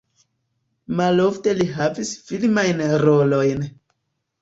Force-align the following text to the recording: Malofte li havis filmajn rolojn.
Malofte 1.01 1.55
li 1.61 1.69
havis 1.77 2.17
filmajn 2.33 2.85
rolojn. 3.07 3.67